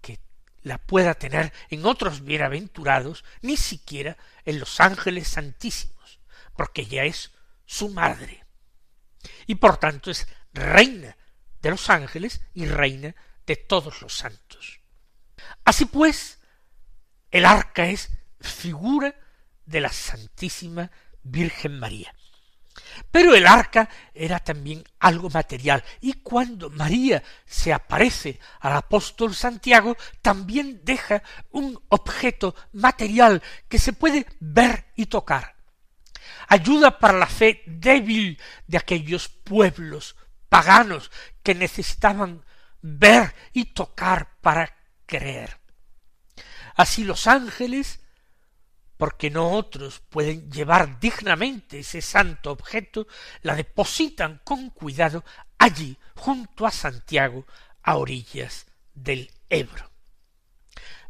que 0.00 0.20
la 0.62 0.78
pueda 0.78 1.14
tener 1.14 1.52
en 1.68 1.84
otros 1.84 2.24
bienaventurados, 2.24 3.24
ni 3.42 3.56
siquiera 3.56 4.16
en 4.44 4.60
los 4.60 4.80
ángeles 4.80 5.26
santísimos, 5.26 6.20
porque 6.54 6.82
ella 6.82 7.02
es 7.06 7.32
su 7.64 7.88
madre. 7.88 8.44
Y 9.48 9.56
por 9.56 9.78
tanto 9.78 10.12
es 10.12 10.28
reina 10.56 11.16
de 11.62 11.70
los 11.70 11.88
ángeles 11.90 12.40
y 12.54 12.66
reina 12.66 13.14
de 13.46 13.56
todos 13.56 14.02
los 14.02 14.16
santos. 14.16 14.80
Así 15.64 15.84
pues, 15.84 16.38
el 17.30 17.44
arca 17.44 17.86
es 17.86 18.10
figura 18.40 19.14
de 19.64 19.80
la 19.80 19.92
Santísima 19.92 20.90
Virgen 21.22 21.78
María. 21.78 22.14
Pero 23.10 23.34
el 23.34 23.46
arca 23.46 23.88
era 24.14 24.38
también 24.38 24.84
algo 25.00 25.30
material, 25.30 25.82
y 26.00 26.14
cuando 26.14 26.70
María 26.70 27.22
se 27.44 27.72
aparece 27.72 28.38
al 28.60 28.74
apóstol 28.74 29.34
Santiago, 29.34 29.96
también 30.22 30.80
deja 30.84 31.22
un 31.50 31.80
objeto 31.88 32.54
material 32.72 33.42
que 33.68 33.78
se 33.78 33.92
puede 33.92 34.26
ver 34.40 34.86
y 34.94 35.06
tocar. 35.06 35.56
Ayuda 36.48 36.98
para 36.98 37.18
la 37.18 37.26
fe 37.26 37.62
débil 37.66 38.40
de 38.66 38.78
aquellos 38.78 39.28
pueblos 39.28 40.16
paganos 40.48 41.10
que 41.42 41.54
necesitaban 41.54 42.44
ver 42.80 43.34
y 43.52 43.66
tocar 43.66 44.38
para 44.40 44.76
creer. 45.06 45.58
Así 46.74 47.04
los 47.04 47.26
ángeles, 47.26 48.00
porque 48.96 49.30
no 49.30 49.50
otros 49.50 50.00
pueden 50.00 50.50
llevar 50.50 51.00
dignamente 51.00 51.80
ese 51.80 52.00
santo 52.00 52.50
objeto, 52.50 53.06
la 53.42 53.54
depositan 53.54 54.40
con 54.44 54.70
cuidado 54.70 55.24
allí, 55.58 55.98
junto 56.14 56.66
a 56.66 56.70
Santiago, 56.70 57.46
a 57.82 57.96
orillas 57.96 58.66
del 58.94 59.30
Ebro. 59.48 59.90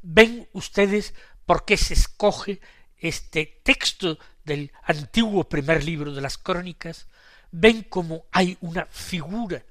Ven 0.03 0.49
ustedes 0.53 1.15
por 1.47 1.65
qué 1.65 1.77
se 1.77 1.95
escoge 1.95 2.61
este 2.97 3.61
texto 3.65 4.19
del 4.45 4.73
antiguo 4.85 5.49
primer 5.49 5.85
libro 5.85 6.13
de 6.13 6.21
las 6.21 6.39
crónicas, 6.39 7.09
ven 7.51 7.85
cómo 7.85 8.27
hay 8.33 8.57
una 8.61 8.87
figura 8.87 9.63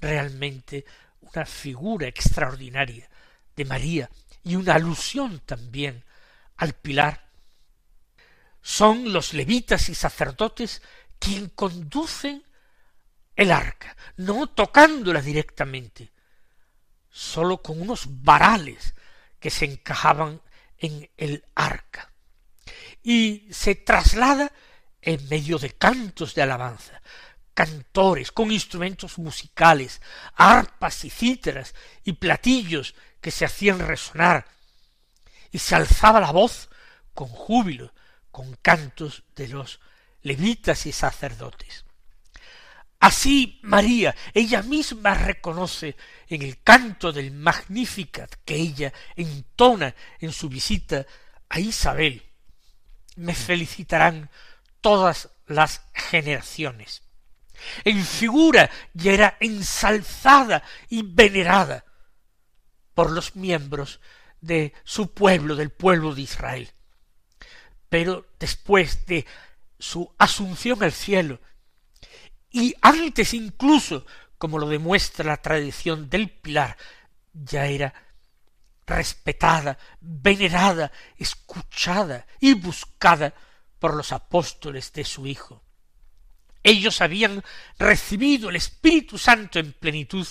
realmente 0.00 0.84
una 1.20 1.44
figura 1.44 2.06
extraordinaria 2.06 3.08
de 3.54 3.64
María 3.64 4.10
y 4.42 4.56
una 4.56 4.74
alusión 4.74 5.40
también 5.40 6.04
al 6.56 6.74
pilar. 6.74 7.28
Son 8.62 9.12
los 9.12 9.34
levitas 9.34 9.88
y 9.88 9.94
sacerdotes 9.94 10.82
quien 11.18 11.48
conducen 11.50 12.44
el 13.36 13.52
arca, 13.52 13.96
no 14.16 14.48
tocándola 14.48 15.20
directamente, 15.20 16.12
sólo 17.10 17.62
con 17.62 17.80
unos 17.80 18.22
varales 18.22 18.94
que 19.38 19.50
se 19.50 19.64
encajaban 19.64 20.40
en 20.78 21.08
el 21.16 21.44
arca. 21.54 22.12
Y 23.02 23.46
se 23.50 23.74
traslada 23.74 24.52
en 25.02 25.28
medio 25.28 25.58
de 25.58 25.70
cantos 25.70 26.34
de 26.34 26.42
alabanza, 26.42 27.00
cantores 27.54 28.32
con 28.32 28.52
instrumentos 28.52 29.18
musicales, 29.18 30.00
arpas 30.34 31.04
y 31.04 31.10
cítaras 31.10 31.74
y 32.04 32.12
platillos 32.12 32.94
que 33.20 33.30
se 33.30 33.44
hacían 33.44 33.80
resonar, 33.80 34.46
y 35.50 35.58
se 35.58 35.74
alzaba 35.74 36.20
la 36.20 36.30
voz 36.30 36.68
con 37.14 37.28
júbilo, 37.28 37.92
con 38.30 38.54
cantos 38.62 39.24
de 39.34 39.48
los 39.48 39.80
levitas 40.22 40.86
y 40.86 40.92
sacerdotes. 40.92 41.84
Así 43.00 43.60
María, 43.62 44.14
ella 44.34 44.62
misma 44.62 45.14
reconoce 45.14 45.96
en 46.28 46.42
el 46.42 46.62
canto 46.62 47.12
del 47.12 47.30
Magnificat 47.30 48.34
que 48.44 48.56
ella 48.56 48.92
entona 49.14 49.94
en 50.18 50.32
su 50.32 50.48
visita 50.48 51.06
a 51.48 51.60
Isabel, 51.60 52.22
me 53.16 53.34
felicitarán 53.34 54.30
todas 54.80 55.30
las 55.46 55.82
generaciones 55.92 57.02
en 57.84 58.04
figura 58.04 58.70
y 58.94 59.08
era 59.08 59.36
ensalzada 59.40 60.62
y 60.88 61.02
venerada 61.02 61.84
por 62.94 63.10
los 63.10 63.36
miembros 63.36 64.00
de 64.40 64.72
su 64.84 65.12
pueblo, 65.12 65.56
del 65.56 65.70
pueblo 65.70 66.14
de 66.14 66.22
Israel. 66.22 66.70
Pero 67.88 68.26
después 68.38 69.06
de 69.06 69.26
su 69.78 70.12
asunción 70.18 70.82
al 70.82 70.92
cielo, 70.92 71.40
y 72.50 72.74
antes 72.80 73.34
incluso, 73.34 74.06
como 74.36 74.58
lo 74.58 74.68
demuestra 74.68 75.24
la 75.24 75.42
tradición 75.42 76.08
del 76.08 76.30
pilar, 76.30 76.76
ya 77.32 77.66
era 77.66 77.94
respetada, 78.86 79.78
venerada, 80.00 80.90
escuchada 81.18 82.26
y 82.40 82.54
buscada 82.54 83.34
por 83.78 83.94
los 83.94 84.12
apóstoles 84.12 84.92
de 84.92 85.04
su 85.04 85.26
Hijo. 85.26 85.62
Ellos 86.62 87.00
habían 87.00 87.42
recibido 87.78 88.50
el 88.50 88.56
Espíritu 88.56 89.16
Santo 89.18 89.58
en 89.58 89.72
plenitud 89.72 90.26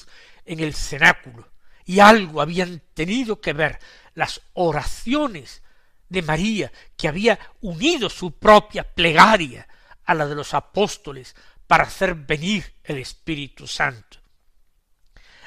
en 0.46 0.60
el 0.60 0.74
cenáculo, 0.74 1.50
y 1.86 2.00
algo 2.00 2.42
habían 2.42 2.82
tenido 2.94 3.40
que 3.40 3.54
ver 3.54 3.80
las 4.14 4.42
oraciones 4.54 5.62
de 6.10 6.22
María, 6.22 6.72
que 6.96 7.08
había 7.08 7.40
unido 7.62 8.10
su 8.10 8.38
propia 8.38 8.84
plegaria 8.84 9.68
a 10.06 10.14
la 10.14 10.26
de 10.26 10.36
los 10.36 10.54
apóstoles 10.54 11.36
para 11.66 11.84
hacer 11.84 12.16
venir 12.16 12.74
el 12.84 12.98
Espíritu 12.98 13.68
Santo. 13.68 14.20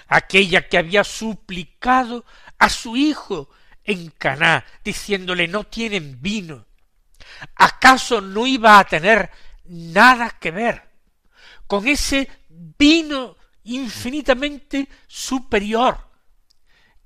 Aquella 0.07 0.69
que 0.69 0.79
había 0.79 1.05
suplicado 1.05 2.25
a 2.59 2.69
su 2.69 2.97
hijo 2.97 3.49
en 3.85 4.11
Caná, 4.11 4.65
diciéndole 4.85 5.49
no 5.49 5.65
tienen 5.65 6.21
vino. 6.21 6.67
¿Acaso 7.57 8.21
no 8.21 8.47
iba 8.47 8.79
a 8.79 8.85
tener 8.85 9.31
nada 9.65 10.31
que 10.31 10.51
ver 10.51 10.91
con 11.67 11.87
ese 11.87 12.29
vino 12.49 13.37
infinitamente 13.65 14.89
superior 15.07 16.11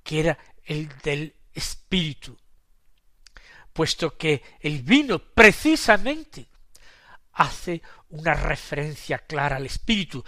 que 0.03 0.21
era 0.21 0.39
el 0.65 0.89
del 1.03 1.35
espíritu, 1.53 2.37
puesto 3.73 4.17
que 4.17 4.43
el 4.61 4.83
vino 4.83 5.19
precisamente 5.19 6.47
hace 7.33 7.83
una 8.11 8.35
referencia 8.35 9.19
clara 9.19 9.57
al 9.57 9.67
espíritu, 9.67 10.25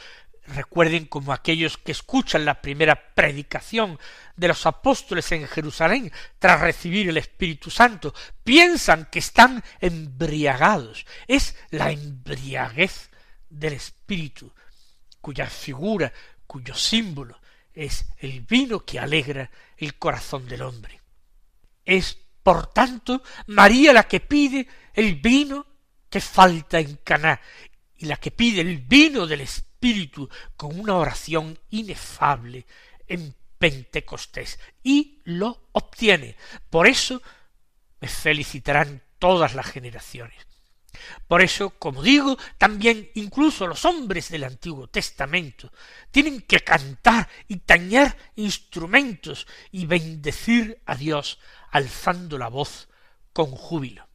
Recuerden 0.49 1.07
como 1.07 1.33
aquellos 1.33 1.77
que 1.77 1.93
escuchan 1.93 2.45
la 2.45 2.61
primera 2.63 3.15
predicación 3.15 3.99
de 4.37 4.49
los 4.49 4.65
apóstoles 4.65 5.31
en 5.33 5.47
Jerusalén 5.49 6.13
tras 6.39 6.61
recibir 6.61 7.09
el 7.09 7.17
Espíritu 7.17 7.71
Santo, 7.71 8.15
piensan 8.45 9.09
que 9.11 9.19
están 9.19 9.65
embriagados. 9.81 11.05
Es 11.27 11.57
la 11.71 11.91
embriaguez 11.91 13.11
del 13.51 13.73
Espíritu, 13.73 14.53
cuya 15.21 15.47
figura, 15.47 16.13
cuyo 16.47 16.75
símbolo 16.75 17.41
es 17.75 18.07
el 18.19 18.41
vino 18.43 18.85
que 18.85 19.01
alegra 19.01 19.51
el 19.77 19.97
corazón 19.99 20.47
del 20.49 20.63
hombre. 20.63 21.01
Es, 21.85 22.17
por 22.43 22.69
tanto, 22.69 23.23
María 23.49 23.93
la 23.93 24.05
que 24.05 24.21
pide 24.21 24.67
el 24.95 25.17
vino 25.17 25.67
que 26.09 26.21
falta 26.21 26.79
en 26.79 26.97
Caná 26.97 27.41
y 27.97 28.07
la 28.07 28.17
que 28.17 28.31
pide 28.31 28.61
el 28.61 28.79
vino 28.79 29.27
del 29.27 29.41
Espíritu 29.41 29.66
Espíritu 29.77 30.29
con 30.57 30.81
una 30.81 30.97
oración 30.97 31.59
inefable 31.69 32.67
en 33.07 33.35
Pentecostés 33.59 34.59
y 34.83 35.21
lo 35.25 35.69
obtiene. 35.73 36.37
Por 36.71 36.87
eso 36.87 37.21
me 38.01 38.09
felicitarán 38.09 39.03
todas 39.19 39.55
las 39.55 39.67
generaciones. 39.67 40.47
Por 41.29 41.43
eso, 41.43 41.71
como 41.79 42.03
digo, 42.03 42.39
también 42.57 43.11
incluso 43.17 43.67
los 43.67 43.85
hombres 43.85 44.31
del 44.31 44.45
Antiguo 44.45 44.89
Testamento 44.89 45.71
tienen 46.11 46.41
que 46.41 46.61
cantar 46.61 47.29
y 47.47 47.57
tañer 47.57 48.17
instrumentos 48.37 49.47
y 49.73 49.85
bendecir 49.85 50.81
a 50.87 50.95
Dios 50.95 51.39
alzando 51.71 52.39
la 52.39 52.49
voz 52.49 52.89
con 53.35 53.51
júbilo. 53.51 54.06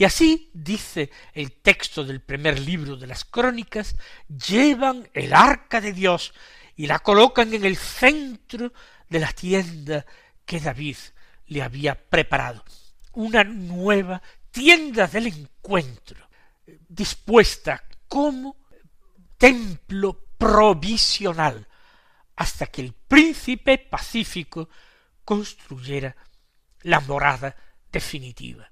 Y 0.00 0.04
así, 0.04 0.50
dice 0.54 1.10
el 1.34 1.52
texto 1.60 2.04
del 2.04 2.22
primer 2.22 2.58
libro 2.58 2.96
de 2.96 3.06
las 3.06 3.26
crónicas, 3.26 3.96
llevan 4.28 5.06
el 5.12 5.34
arca 5.34 5.78
de 5.78 5.92
Dios 5.92 6.32
y 6.74 6.86
la 6.86 7.00
colocan 7.00 7.52
en 7.52 7.66
el 7.66 7.76
centro 7.76 8.72
de 9.10 9.20
la 9.20 9.30
tienda 9.30 10.06
que 10.46 10.58
David 10.58 10.96
le 11.48 11.60
había 11.60 12.02
preparado. 12.02 12.64
Una 13.12 13.44
nueva 13.44 14.22
tienda 14.50 15.06
del 15.06 15.26
encuentro, 15.26 16.30
dispuesta 16.88 17.84
como 18.08 18.56
templo 19.36 20.28
provisional 20.38 21.68
hasta 22.36 22.68
que 22.68 22.80
el 22.80 22.94
príncipe 22.94 23.76
pacífico 23.76 24.70
construyera 25.26 26.16
la 26.84 27.00
morada 27.00 27.54
definitiva. 27.92 28.69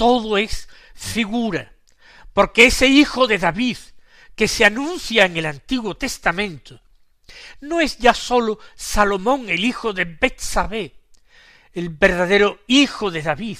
Todo 0.00 0.38
es 0.38 0.66
figura, 0.94 1.74
porque 2.32 2.64
ese 2.64 2.86
hijo 2.86 3.26
de 3.26 3.36
David 3.36 3.76
que 4.34 4.48
se 4.48 4.64
anuncia 4.64 5.26
en 5.26 5.36
el 5.36 5.44
Antiguo 5.44 5.94
Testamento 5.94 6.80
no 7.60 7.82
es 7.82 7.98
ya 7.98 8.14
sólo 8.14 8.58
Salomón 8.74 9.50
el 9.50 9.62
hijo 9.62 9.92
de 9.92 10.06
Betsabé, 10.06 10.94
el 11.74 11.90
verdadero 11.90 12.60
hijo 12.66 13.10
de 13.10 13.20
David, 13.20 13.58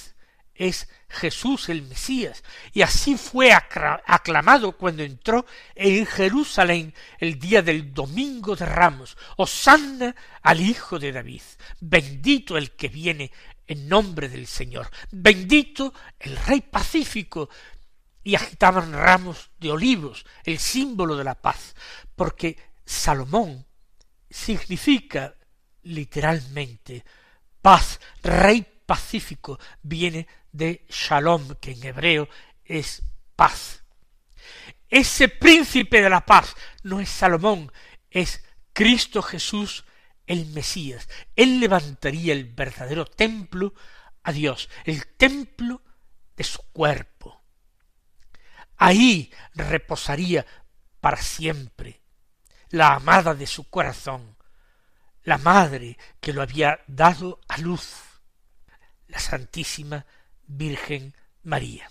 es 0.54 0.88
Jesús 1.10 1.68
el 1.68 1.82
Mesías, 1.82 2.42
y 2.72 2.80
así 2.80 3.18
fue 3.18 3.52
aclamado 3.52 4.72
cuando 4.78 5.02
entró 5.02 5.44
en 5.74 6.06
Jerusalén 6.06 6.94
el 7.18 7.38
día 7.38 7.60
del 7.60 7.92
domingo 7.92 8.56
de 8.56 8.64
Ramos, 8.64 9.18
Osanna 9.36 10.16
al 10.42 10.60
Hijo 10.60 10.98
de 10.98 11.12
David, 11.12 11.42
bendito 11.80 12.56
el 12.56 12.70
que 12.72 12.88
viene 12.88 13.30
en 13.70 13.88
nombre 13.88 14.28
del 14.28 14.48
Señor, 14.48 14.90
bendito 15.12 15.94
el 16.18 16.36
Rey 16.36 16.60
pacífico, 16.60 17.48
y 18.24 18.34
agitaban 18.34 18.92
ramos 18.92 19.52
de 19.60 19.70
olivos, 19.70 20.26
el 20.42 20.58
símbolo 20.58 21.16
de 21.16 21.22
la 21.22 21.36
paz, 21.36 21.76
porque 22.16 22.56
Salomón 22.84 23.64
significa 24.28 25.36
literalmente 25.84 27.04
paz, 27.62 28.00
rey 28.24 28.66
pacífico, 28.84 29.60
viene 29.82 30.26
de 30.50 30.84
shalom, 30.88 31.54
que 31.60 31.70
en 31.70 31.84
hebreo 31.84 32.28
es 32.64 33.04
paz. 33.36 33.84
Ese 34.88 35.28
príncipe 35.28 36.02
de 36.02 36.10
la 36.10 36.26
paz 36.26 36.56
no 36.82 36.98
es 36.98 37.08
Salomón, 37.08 37.70
es 38.10 38.44
Cristo 38.72 39.22
Jesús 39.22 39.84
el 40.30 40.46
Mesías. 40.46 41.08
Él 41.34 41.58
levantaría 41.58 42.32
el 42.32 42.44
verdadero 42.44 43.04
templo 43.04 43.74
a 44.22 44.30
Dios, 44.30 44.68
el 44.84 45.08
templo 45.08 45.82
de 46.36 46.44
su 46.44 46.62
cuerpo. 46.70 47.42
Ahí 48.76 49.32
reposaría 49.54 50.46
para 51.00 51.16
siempre 51.16 52.00
la 52.68 52.94
amada 52.94 53.34
de 53.34 53.48
su 53.48 53.68
corazón, 53.68 54.36
la 55.24 55.36
madre 55.36 55.98
que 56.20 56.32
lo 56.32 56.42
había 56.42 56.78
dado 56.86 57.40
a 57.48 57.58
luz, 57.58 57.92
la 59.08 59.18
Santísima 59.18 60.06
Virgen 60.46 61.12
María. 61.42 61.90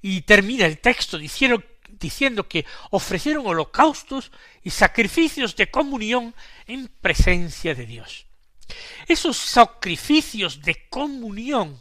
Y 0.00 0.22
termina 0.22 0.64
el 0.64 0.78
texto 0.78 1.18
diciendo, 1.18 1.62
diciendo 1.98 2.48
que 2.48 2.64
ofrecieron 2.90 3.46
holocaustos 3.46 4.30
y 4.62 4.70
sacrificios 4.70 5.56
de 5.56 5.70
comunión 5.70 6.34
en 6.66 6.88
presencia 6.88 7.74
de 7.74 7.86
Dios. 7.86 8.26
Esos 9.06 9.36
sacrificios 9.36 10.62
de 10.62 10.88
comunión 10.88 11.80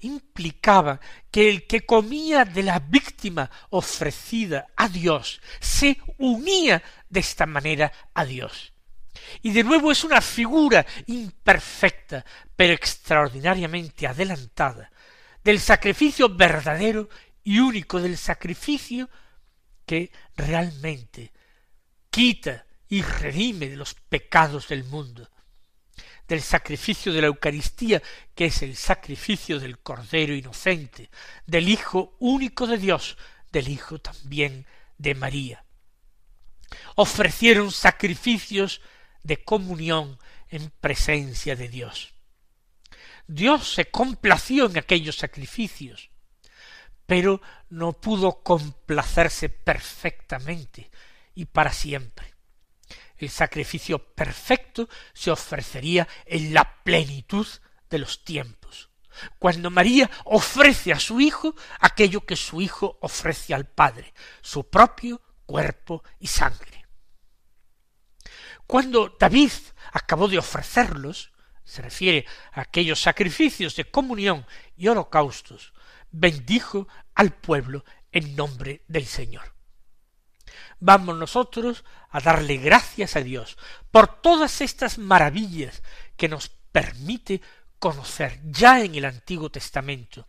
implicaban 0.00 1.00
que 1.30 1.48
el 1.48 1.66
que 1.66 1.84
comía 1.86 2.44
de 2.44 2.62
la 2.62 2.78
víctima 2.78 3.50
ofrecida 3.70 4.66
a 4.76 4.88
Dios 4.88 5.40
se 5.60 5.98
unía 6.18 6.82
de 7.08 7.20
esta 7.20 7.46
manera 7.46 7.92
a 8.14 8.24
Dios. 8.24 8.72
Y 9.42 9.52
de 9.52 9.64
nuevo 9.64 9.92
es 9.92 10.04
una 10.04 10.20
figura 10.20 10.84
imperfecta, 11.06 12.24
pero 12.56 12.72
extraordinariamente 12.72 14.06
adelantada, 14.06 14.90
del 15.44 15.60
sacrificio 15.60 16.28
verdadero 16.28 17.08
y 17.44 17.58
único, 17.58 18.00
del 18.00 18.16
sacrificio 18.16 19.08
que 19.86 20.10
realmente 20.36 21.32
quita 22.10 22.66
y 22.88 23.02
redime 23.02 23.68
de 23.68 23.76
los 23.76 23.94
pecados 23.94 24.68
del 24.68 24.84
mundo, 24.84 25.28
del 26.28 26.42
sacrificio 26.42 27.12
de 27.12 27.22
la 27.22 27.26
Eucaristía, 27.28 28.02
que 28.34 28.46
es 28.46 28.62
el 28.62 28.76
sacrificio 28.76 29.58
del 29.58 29.78
Cordero 29.78 30.34
inocente, 30.34 31.10
del 31.46 31.68
Hijo 31.68 32.16
único 32.20 32.66
de 32.66 32.78
Dios, 32.78 33.16
del 33.50 33.68
Hijo 33.68 33.98
también 33.98 34.66
de 34.98 35.14
María. 35.14 35.64
Ofrecieron 36.94 37.70
sacrificios 37.70 38.80
de 39.22 39.42
comunión 39.42 40.18
en 40.48 40.70
presencia 40.80 41.56
de 41.56 41.68
Dios. 41.68 42.12
Dios 43.26 43.72
se 43.72 43.90
complació 43.90 44.66
en 44.66 44.78
aquellos 44.78 45.16
sacrificios, 45.16 46.10
pero 47.06 47.40
no 47.70 47.92
pudo 47.92 48.42
complacerse 48.42 49.48
perfectamente 49.48 50.90
y 51.34 51.46
para 51.46 51.72
siempre. 51.72 52.34
El 53.16 53.30
sacrificio 53.30 53.98
perfecto 53.98 54.88
se 55.12 55.30
ofrecería 55.30 56.08
en 56.26 56.54
la 56.54 56.82
plenitud 56.82 57.46
de 57.88 57.98
los 57.98 58.24
tiempos, 58.24 58.90
cuando 59.38 59.70
María 59.70 60.10
ofrece 60.24 60.92
a 60.92 60.98
su 60.98 61.20
Hijo 61.20 61.54
aquello 61.78 62.24
que 62.24 62.36
su 62.36 62.60
Hijo 62.60 62.98
ofrece 63.00 63.54
al 63.54 63.66
Padre, 63.66 64.12
su 64.40 64.68
propio 64.68 65.20
cuerpo 65.46 66.02
y 66.18 66.26
sangre. 66.26 66.86
Cuando 68.66 69.16
David 69.20 69.52
acabó 69.92 70.28
de 70.28 70.38
ofrecerlos, 70.38 71.32
se 71.64 71.82
refiere 71.82 72.26
a 72.52 72.62
aquellos 72.62 73.00
sacrificios 73.00 73.76
de 73.76 73.84
comunión 73.84 74.46
y 74.76 74.88
holocaustos, 74.88 75.72
bendijo 76.12 76.88
al 77.14 77.32
pueblo 77.32 77.84
en 78.10 78.36
nombre 78.36 78.82
del 78.88 79.06
Señor. 79.06 79.54
Vamos 80.80 81.16
nosotros 81.16 81.84
a 82.10 82.20
darle 82.20 82.56
gracias 82.58 83.16
a 83.16 83.20
Dios 83.20 83.56
por 83.90 84.20
todas 84.20 84.60
estas 84.60 84.98
maravillas 84.98 85.82
que 86.16 86.28
nos 86.28 86.48
permite 86.48 87.40
conocer 87.78 88.40
ya 88.44 88.80
en 88.80 88.94
el 88.94 89.04
Antiguo 89.04 89.50
Testamento, 89.50 90.28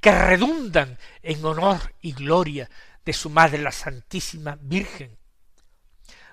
que 0.00 0.12
redundan 0.12 0.98
en 1.22 1.44
honor 1.44 1.94
y 2.00 2.12
gloria 2.12 2.68
de 3.04 3.12
su 3.12 3.30
Madre 3.30 3.58
la 3.58 3.72
Santísima 3.72 4.58
Virgen, 4.60 5.18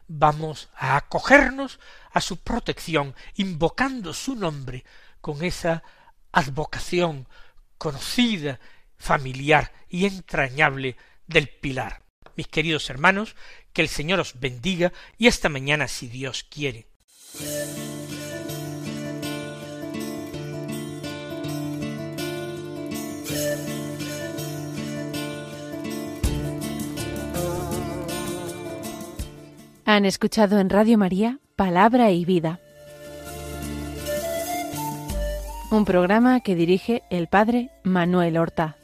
vamos 0.10 0.70
a 0.76 0.98
acogernos 0.98 1.80
a 2.12 2.20
su 2.20 2.38
protección, 2.38 3.16
invocando 3.36 4.14
su 4.14 4.36
nombre 4.36 4.84
con 5.22 5.44
esa 5.44 5.84
advocación 6.32 7.28
conocida, 7.78 8.60
familiar 9.00 9.72
y 9.90 10.06
entrañable 10.06 10.96
del 11.26 11.48
pilar. 11.48 12.04
Mis 12.36 12.48
queridos 12.48 12.90
hermanos, 12.90 13.36
que 13.74 13.82
el 13.82 13.88
Señor 13.88 14.20
os 14.20 14.40
bendiga 14.40 14.94
y 15.18 15.28
esta 15.28 15.50
mañana 15.50 15.88
si 15.88 16.08
Dios 16.08 16.44
quiere. 16.44 16.88
Han 29.86 30.06
escuchado 30.06 30.60
en 30.60 30.70
Radio 30.70 30.98
María 30.98 31.40
Palabra 31.56 32.12
y 32.12 32.24
Vida, 32.24 32.60
un 35.72 35.84
programa 35.84 36.40
que 36.40 36.56
dirige 36.56 37.04
el 37.10 37.28
Padre 37.28 37.70
Manuel 37.84 38.38
Horta. 38.38 38.79